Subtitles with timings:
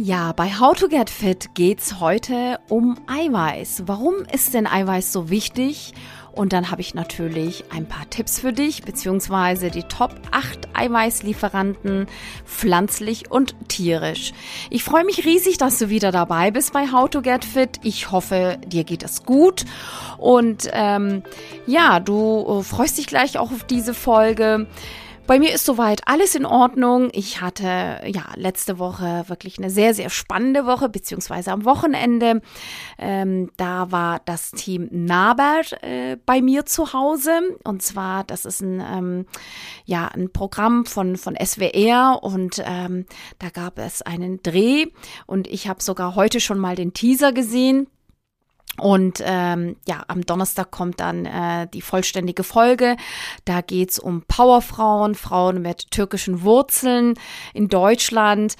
[0.00, 3.82] Ja, bei How to Get Fit geht's heute um Eiweiß.
[3.86, 5.92] Warum ist denn Eiweiß so wichtig?
[6.30, 12.06] Und dann habe ich natürlich ein paar Tipps für dich, beziehungsweise die Top 8 Eiweißlieferanten,
[12.44, 14.34] pflanzlich und tierisch.
[14.70, 17.80] Ich freue mich riesig, dass du wieder dabei bist bei How to Get Fit.
[17.82, 19.64] Ich hoffe, dir geht es gut.
[20.16, 21.24] Und ähm,
[21.66, 24.68] ja, du äh, freust dich gleich auch auf diese Folge.
[25.28, 27.10] Bei mir ist soweit alles in Ordnung.
[27.12, 32.40] Ich hatte ja letzte Woche wirklich eine sehr, sehr spannende Woche, beziehungsweise am Wochenende.
[32.98, 37.58] Ähm, da war das Team Nabert äh, bei mir zu Hause.
[37.62, 39.26] Und zwar, das ist ein, ähm,
[39.84, 43.04] ja, ein Programm von, von SWR und ähm,
[43.38, 44.86] da gab es einen Dreh
[45.26, 47.86] und ich habe sogar heute schon mal den Teaser gesehen.
[48.78, 52.96] Und ähm, ja, am Donnerstag kommt dann äh, die vollständige Folge.
[53.44, 57.14] Da geht's um Powerfrauen, Frauen mit türkischen Wurzeln
[57.54, 58.56] in Deutschland.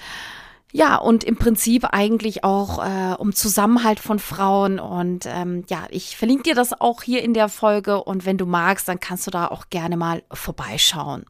[0.71, 4.79] Ja, und im Prinzip eigentlich auch äh, um Zusammenhalt von Frauen.
[4.79, 8.03] Und ähm, ja, ich verlinke dir das auch hier in der Folge.
[8.03, 11.25] Und wenn du magst, dann kannst du da auch gerne mal vorbeischauen.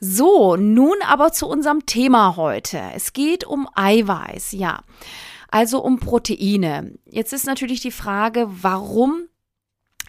[0.00, 2.80] So, nun aber zu unserem Thema heute.
[2.94, 4.80] Es geht um Eiweiß, ja
[5.48, 6.98] also um Proteine.
[7.04, 9.28] Jetzt ist natürlich die Frage, warum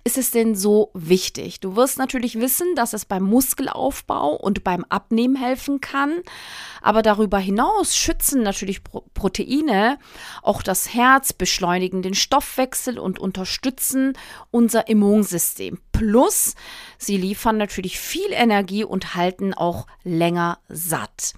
[0.07, 1.59] ist es denn so wichtig?
[1.59, 6.21] Du wirst natürlich wissen, dass es beim Muskelaufbau und beim Abnehmen helfen kann.
[6.81, 9.99] Aber darüber hinaus schützen natürlich Proteine
[10.41, 14.13] auch das Herz, beschleunigen den Stoffwechsel und unterstützen
[14.49, 15.79] unser Immunsystem.
[15.91, 16.55] Plus,
[16.97, 21.33] sie liefern natürlich viel Energie und halten auch länger satt.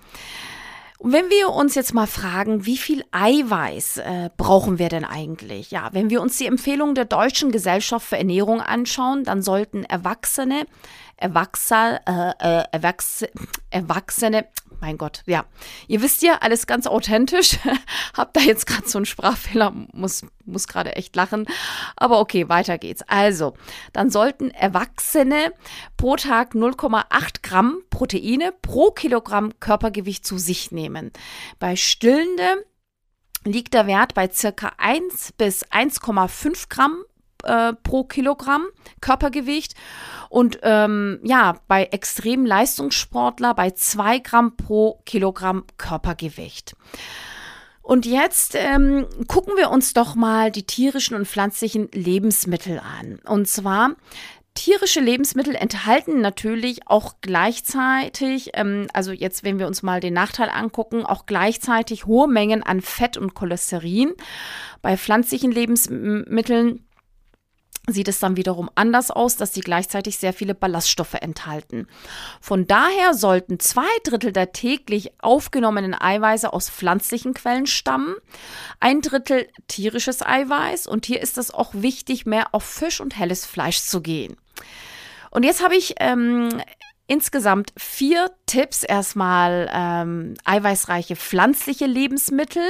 [0.99, 5.71] Und wenn wir uns jetzt mal fragen, wie viel Eiweiß äh, brauchen wir denn eigentlich?
[5.71, 10.65] Ja, wenn wir uns die Empfehlung der Deutschen Gesellschaft für Ernährung anschauen, dann sollten Erwachsene,
[11.15, 13.31] Erwachsene, äh, äh, Erwachsene,
[13.69, 14.45] Erwachsene
[14.81, 15.45] mein Gott, ja.
[15.87, 17.57] Ihr wisst ja, alles ganz authentisch.
[18.17, 21.45] Hab da jetzt gerade so einen Sprachfehler, muss, muss gerade echt lachen.
[21.95, 23.03] Aber okay, weiter geht's.
[23.07, 23.53] Also,
[23.93, 25.53] dann sollten Erwachsene
[25.97, 31.11] pro Tag 0,8 Gramm Proteine pro Kilogramm Körpergewicht zu sich nehmen.
[31.59, 32.65] Bei Stillende
[33.45, 37.03] liegt der Wert bei circa 1 bis 1,5 Gramm
[37.43, 38.65] äh, pro Kilogramm
[39.01, 39.75] Körpergewicht
[40.29, 46.75] und ähm, ja, bei extremen Leistungssportler bei zwei Gramm pro Kilogramm Körpergewicht.
[47.81, 53.19] Und jetzt ähm, gucken wir uns doch mal die tierischen und pflanzlichen Lebensmittel an.
[53.25, 53.95] Und zwar
[54.59, 60.49] Tierische Lebensmittel enthalten natürlich auch gleichzeitig, ähm, also jetzt, wenn wir uns mal den Nachteil
[60.49, 64.13] angucken, auch gleichzeitig hohe Mengen an Fett und Cholesterin.
[64.81, 66.85] Bei pflanzlichen Lebensmitteln
[67.91, 71.87] sieht es dann wiederum anders aus, dass sie gleichzeitig sehr viele Ballaststoffe enthalten.
[72.41, 78.15] Von daher sollten zwei Drittel der täglich aufgenommenen Eiweiße aus pflanzlichen Quellen stammen,
[78.79, 83.45] ein Drittel tierisches Eiweiß und hier ist es auch wichtig, mehr auf Fisch und helles
[83.45, 84.37] Fleisch zu gehen.
[85.31, 86.49] Und jetzt habe ich ähm,
[87.09, 88.83] insgesamt vier Tipps.
[88.83, 92.63] Erstmal ähm, eiweißreiche pflanzliche Lebensmittel.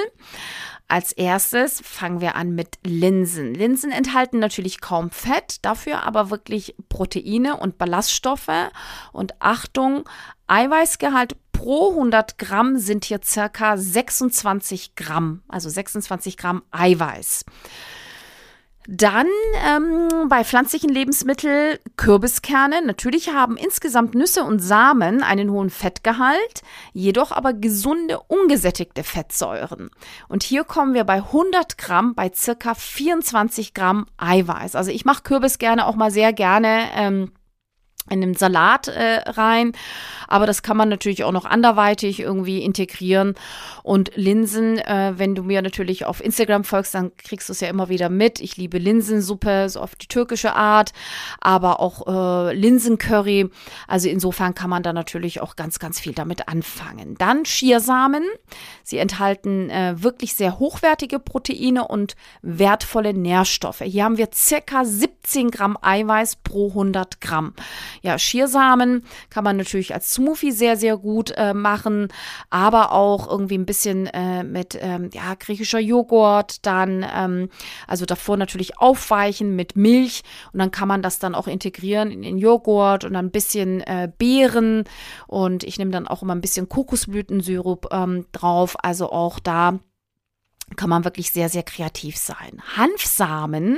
[0.91, 3.53] Als erstes fangen wir an mit Linsen.
[3.53, 8.71] Linsen enthalten natürlich kaum Fett, dafür aber wirklich Proteine und Ballaststoffe.
[9.13, 10.09] Und Achtung,
[10.47, 17.45] Eiweißgehalt pro 100 Gramm sind hier circa 26 Gramm, also 26 Gramm Eiweiß.
[18.91, 19.27] Dann
[19.67, 22.83] ähm, bei pflanzlichen Lebensmitteln Kürbiskerne.
[22.83, 29.91] Natürlich haben insgesamt Nüsse und Samen einen hohen Fettgehalt, jedoch aber gesunde, ungesättigte Fettsäuren.
[30.27, 34.75] Und hier kommen wir bei 100 Gramm bei circa 24 Gramm Eiweiß.
[34.75, 36.87] Also ich mache Kürbis gerne auch mal sehr gerne.
[36.95, 37.31] Ähm,
[38.09, 39.73] in den Salat äh, rein.
[40.27, 43.35] Aber das kann man natürlich auch noch anderweitig irgendwie integrieren.
[43.83, 47.67] Und Linsen, äh, wenn du mir natürlich auf Instagram folgst, dann kriegst du es ja
[47.67, 48.39] immer wieder mit.
[48.39, 50.93] Ich liebe Linsensuppe, so auf die türkische Art,
[51.41, 53.49] aber auch äh, Linsencurry.
[53.87, 57.15] Also insofern kann man da natürlich auch ganz, ganz viel damit anfangen.
[57.17, 58.23] Dann Schiersamen.
[58.83, 63.79] Sie enthalten äh, wirklich sehr hochwertige Proteine und wertvolle Nährstoffe.
[63.79, 67.53] Hier haben wir circa 17 Gramm Eiweiß pro 100 Gramm.
[68.01, 72.07] Ja, Schiersamen kann man natürlich als Smoothie sehr, sehr gut äh, machen,
[72.49, 77.49] aber auch irgendwie ein bisschen äh, mit ähm, ja, griechischer Joghurt, dann ähm,
[77.87, 80.23] also davor natürlich aufweichen mit Milch
[80.53, 83.81] und dann kann man das dann auch integrieren in den Joghurt und dann ein bisschen
[83.81, 84.83] äh, Beeren
[85.27, 89.79] und ich nehme dann auch immer ein bisschen Kokosblütensirup ähm, drauf, also auch da
[90.75, 92.61] kann man wirklich sehr, sehr kreativ sein.
[92.75, 93.77] Hanfsamen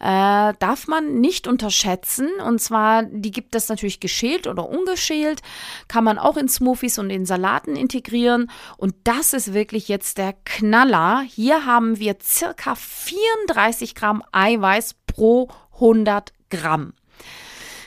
[0.00, 2.28] äh, darf man nicht unterschätzen.
[2.44, 5.42] Und zwar, die gibt es natürlich geschält oder ungeschält.
[5.88, 8.50] Kann man auch in Smoothies und in Salaten integrieren.
[8.76, 11.24] Und das ist wirklich jetzt der Knaller.
[11.26, 16.94] Hier haben wir circa 34 Gramm Eiweiß pro 100 Gramm.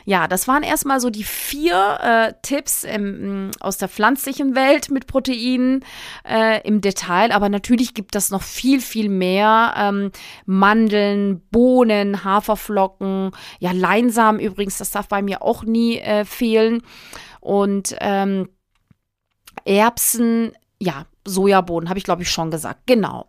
[0.09, 5.05] Ja, das waren erstmal so die vier äh, Tipps im, aus der pflanzlichen Welt mit
[5.05, 5.83] Proteinen
[6.25, 7.33] äh, im Detail.
[7.33, 9.73] Aber natürlich gibt es noch viel, viel mehr.
[9.75, 10.13] Ähm,
[10.45, 16.83] Mandeln, Bohnen, Haferflocken, ja, Leinsamen übrigens, das darf bei mir auch nie äh, fehlen.
[17.41, 18.47] Und ähm,
[19.65, 22.83] Erbsen, ja, Sojabohnen, habe ich glaube ich schon gesagt.
[22.85, 23.27] Genau.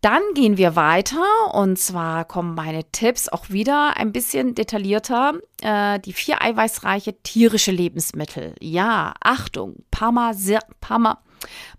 [0.00, 5.34] Dann gehen wir weiter und zwar kommen meine Tipps auch wieder ein bisschen detaillierter.
[5.60, 8.54] Äh, die vier eiweißreiche tierische Lebensmittel.
[8.60, 10.32] Ja, Achtung, Parma,
[10.80, 11.18] Parma,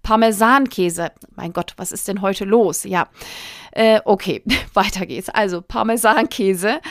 [0.04, 1.12] Parmesankäse.
[1.36, 2.84] Mein Gott, was ist denn heute los?
[2.84, 3.08] Ja,
[3.72, 4.44] äh, okay,
[4.74, 5.30] weiter geht's.
[5.30, 6.82] Also Parmesankäse.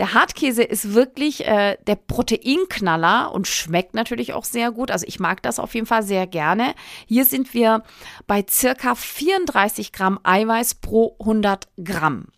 [0.00, 4.90] Der Hartkäse ist wirklich äh, der Proteinknaller und schmeckt natürlich auch sehr gut.
[4.90, 6.74] Also ich mag das auf jeden Fall sehr gerne.
[7.04, 7.82] Hier sind wir
[8.26, 12.28] bei circa 34 Gramm Eiweiß pro 100 Gramm.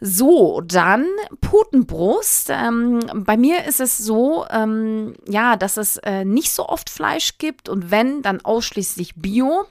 [0.00, 1.06] So, dann
[1.40, 2.50] Putenbrust.
[2.50, 7.38] Ähm, bei mir ist es so, ähm, ja, dass es äh, nicht so oft Fleisch
[7.38, 9.66] gibt und wenn, dann ausschließlich Bio.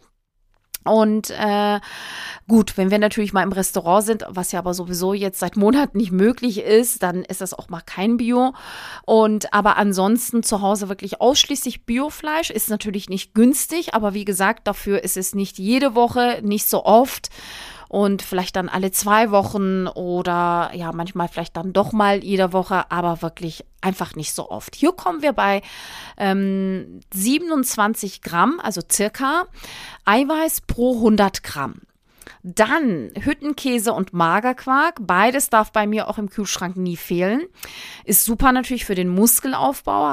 [0.86, 1.80] Und äh,
[2.48, 5.98] gut, wenn wir natürlich mal im Restaurant sind, was ja aber sowieso jetzt seit Monaten
[5.98, 8.54] nicht möglich ist, dann ist das auch mal kein Bio.
[9.06, 14.68] Und aber ansonsten zu Hause wirklich ausschließlich Biofleisch ist natürlich nicht günstig, aber wie gesagt,
[14.68, 17.30] dafür ist es nicht jede Woche, nicht so oft
[17.90, 22.90] und vielleicht dann alle zwei Wochen oder ja, manchmal vielleicht dann doch mal jede Woche,
[22.92, 24.76] aber wirklich einfach nicht so oft.
[24.76, 25.62] Hier kommen wir bei
[26.16, 29.48] ähm, 27 Gramm, also circa
[30.06, 31.82] Eiweiß pro 100 Gramm.
[32.44, 35.00] Dann Hüttenkäse und Magerquark.
[35.02, 37.44] Beides darf bei mir auch im Kühlschrank nie fehlen.
[38.06, 40.06] Ist super natürlich für den Muskelaufbau,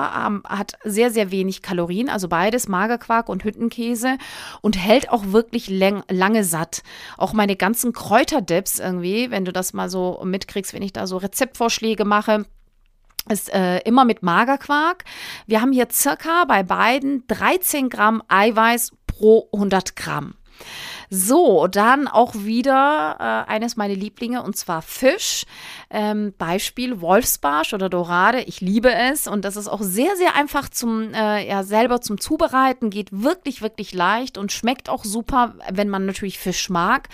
[0.44, 2.08] hat sehr, sehr wenig Kalorien.
[2.08, 4.18] Also beides Magerquark und Hüttenkäse
[4.60, 6.82] und hält auch wirklich lange satt.
[7.16, 11.16] Auch meine ganzen Kräuterdips irgendwie, wenn du das mal so mitkriegst, wenn ich da so
[11.16, 12.44] Rezeptvorschläge mache
[13.28, 15.04] ist äh, immer mit Magerquark.
[15.46, 20.34] Wir haben hier circa bei beiden 13 Gramm Eiweiß pro 100 Gramm.
[21.10, 25.44] So, dann auch wieder äh, eines meiner Lieblinge und zwar Fisch.
[25.90, 28.42] Ähm, Beispiel Wolfsbarsch oder Dorade.
[28.42, 32.20] Ich liebe es und das ist auch sehr, sehr einfach zum, äh, ja, selber zum
[32.20, 32.90] Zubereiten.
[32.90, 37.08] Geht wirklich, wirklich leicht und schmeckt auch super, wenn man natürlich Fisch mag.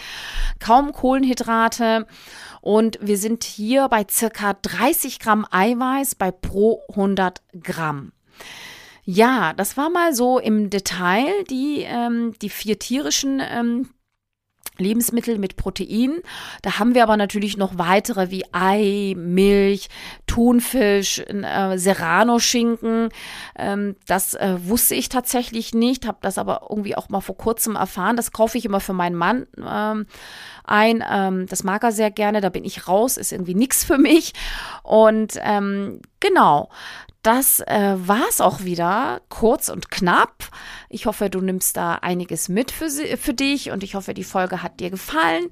[0.58, 2.06] Kaum Kohlenhydrate.
[2.60, 8.12] Und wir sind hier bei circa 30 Gramm Eiweiß bei pro 100 Gramm.
[9.04, 13.88] Ja, das war mal so im Detail die, ähm, die vier tierischen ähm,
[14.78, 16.20] Lebensmittel mit Protein.
[16.62, 19.88] Da haben wir aber natürlich noch weitere wie Ei, Milch,
[20.26, 23.08] Thunfisch, äh, Serrano-Schinken.
[23.56, 27.76] Ähm, das äh, wusste ich tatsächlich nicht, habe das aber irgendwie auch mal vor kurzem
[27.76, 28.16] erfahren.
[28.16, 30.06] Das kaufe ich immer für meinen Mann ähm,
[30.64, 31.04] ein.
[31.10, 34.32] Ähm, das mag er sehr gerne, da bin ich raus, ist irgendwie nichts für mich.
[34.82, 36.70] Und ähm, genau,
[37.22, 40.44] das äh, war's auch wieder, kurz und knapp.
[40.88, 44.62] Ich hoffe, du nimmst da einiges mit für, für dich und ich hoffe, die Folge
[44.62, 45.48] hat dir gefallen.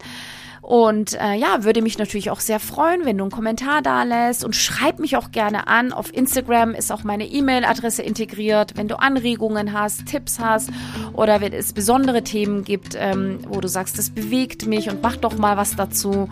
[0.62, 4.44] Und äh, ja, würde mich natürlich auch sehr freuen, wenn du einen Kommentar da lässt
[4.44, 5.92] und schreib mich auch gerne an.
[5.92, 8.76] Auf Instagram ist auch meine E-Mail-Adresse integriert.
[8.76, 10.70] Wenn du Anregungen hast, Tipps hast
[11.14, 15.16] oder wenn es besondere Themen gibt, ähm, wo du sagst, das bewegt mich und mach
[15.16, 16.28] doch mal was dazu.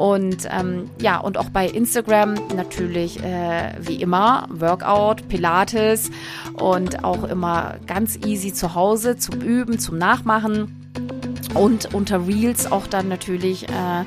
[0.00, 6.10] Und ähm, ja, und auch bei Instagram natürlich äh, wie immer Workout, Pilates
[6.54, 10.90] und auch immer ganz easy zu Hause zum Üben, zum Nachmachen.
[11.52, 14.04] Und unter Reels auch dann natürlich äh, äh,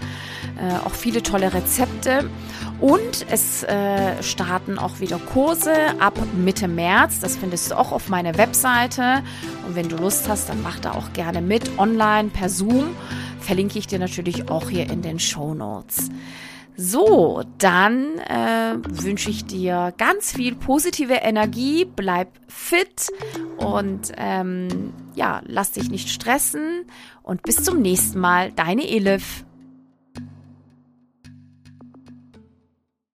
[0.83, 2.27] auch viele tolle Rezepte.
[2.79, 7.19] Und es äh, starten auch wieder Kurse ab Mitte März.
[7.19, 9.21] Das findest du auch auf meiner Webseite.
[9.67, 12.95] Und wenn du Lust hast, dann mach da auch gerne mit, online, per Zoom.
[13.43, 16.09] Verlinke ich dir natürlich auch hier in den Show Notes.
[16.75, 23.11] So, dann äh, wünsche ich dir ganz viel positive Energie, bleib fit
[23.57, 26.85] und ähm, ja, lass dich nicht stressen
[27.21, 29.45] und bis zum nächsten Mal, deine Elif.